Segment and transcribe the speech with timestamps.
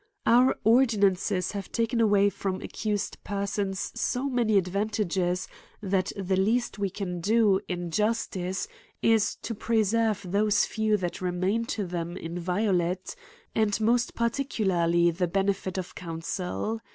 [0.25, 5.47] Our ordinances have taken away from accused persons so many advantages,
[5.79, 8.67] that the least we can do, in justice,
[9.03, 13.15] is to preserve those few that remain to them, inviolate;
[13.53, 16.79] and most particularly the benefit of counsel.